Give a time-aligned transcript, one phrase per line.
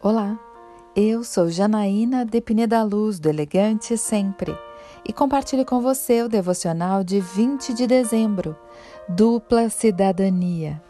[0.00, 0.38] Olá,
[0.94, 4.56] eu sou Janaína Depine da Luz, do Elegante Sempre,
[5.04, 8.56] e compartilho com você o devocional de 20 de dezembro,
[9.08, 10.80] Dupla Cidadania.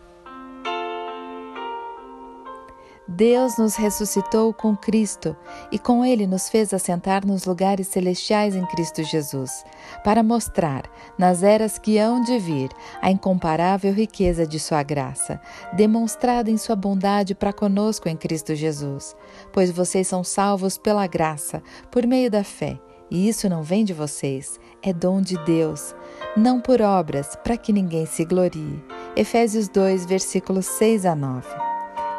[3.11, 5.35] Deus nos ressuscitou com Cristo
[5.73, 9.65] e com Ele nos fez assentar nos lugares celestiais em Cristo Jesus,
[10.05, 10.83] para mostrar,
[11.17, 12.69] nas eras que hão de vir,
[13.01, 15.41] a incomparável riqueza de Sua graça,
[15.73, 19.17] demonstrada em Sua bondade para conosco em Cristo Jesus.
[19.55, 22.79] Pois vocês são salvos pela graça, por meio da fé.
[23.11, 25.95] E isso não vem de vocês, é dom de Deus,
[26.37, 28.85] não por obras, para que ninguém se glorie.
[29.17, 31.68] Efésios 2, versículos 6 a 9.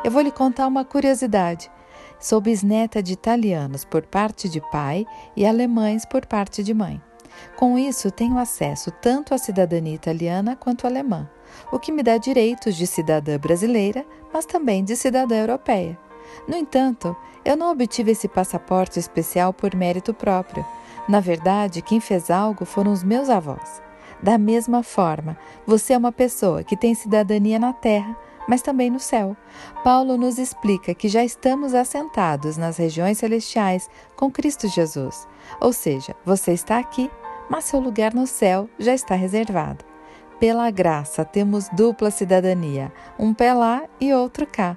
[0.02, 1.70] Eu vou lhe contar uma curiosidade.
[2.20, 7.02] Sou bisneta de italianos por parte de pai e alemães por parte de mãe.
[7.58, 11.30] Com isso, tenho acesso tanto à cidadania italiana quanto alemã,
[11.70, 15.97] o que me dá direitos de cidadã brasileira, mas também de cidadã europeia.
[16.47, 20.66] No entanto, eu não obtive esse passaporte especial por mérito próprio.
[21.09, 23.81] Na verdade, quem fez algo foram os meus avós.
[24.23, 28.16] Da mesma forma, você é uma pessoa que tem cidadania na terra,
[28.50, 29.38] mas também no céu.
[29.83, 35.28] Paulo nos explica que já estamos assentados nas regiões celestiais com Cristo Jesus.
[35.61, 37.11] Ou seja, você está aqui,
[37.47, 39.86] mas seu lugar no céu já está reservado.
[40.39, 44.75] Pela graça temos dupla cidadania, um pé lá e outro cá.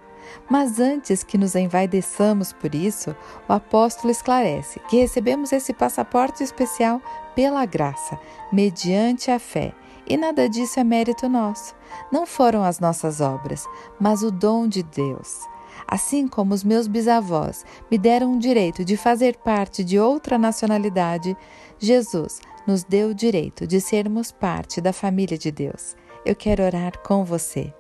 [0.51, 3.17] Mas antes que nos envaideçamos por isso,
[3.49, 7.01] o apóstolo esclarece que recebemos esse passaporte especial
[7.35, 8.21] pela graça,
[8.53, 9.73] mediante a fé.
[10.07, 11.75] E nada disso é mérito nosso.
[12.11, 13.67] Não foram as nossas obras,
[14.01, 15.41] mas o dom de Deus.
[15.87, 21.37] Assim como os meus bisavós me deram o direito de fazer parte de outra nacionalidade,
[21.79, 25.97] Jesus nos deu o direito de sermos parte da família de Deus.
[26.25, 27.73] Eu quero orar com você.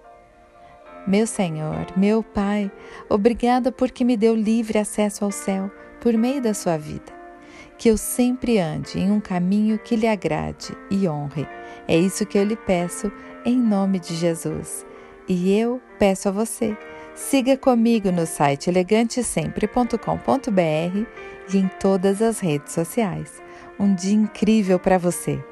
[1.06, 2.70] Meu Senhor, meu Pai,
[3.08, 7.21] obrigada porque me deu livre acesso ao céu por meio da sua vida
[7.82, 11.48] que eu sempre ande em um caminho que lhe agrade e honre.
[11.88, 13.10] É isso que eu lhe peço,
[13.44, 14.86] em nome de Jesus.
[15.28, 16.78] E eu peço a você,
[17.12, 21.06] siga comigo no site elegantesempre.com.br
[21.52, 23.42] e em todas as redes sociais.
[23.80, 25.44] Um dia incrível para você!